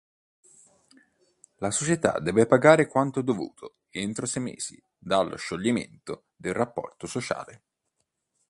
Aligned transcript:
La 1.57 1.69
società 1.69 2.19
deve 2.19 2.47
pagare 2.47 2.87
quanto 2.87 3.21
dovuto 3.21 3.75
entro 3.91 4.25
sei 4.25 4.41
mesi 4.41 4.83
dallo 4.97 5.35
scioglimento 5.35 6.23
del 6.35 6.55
rapporto 6.55 7.05
sociale. 7.05 7.61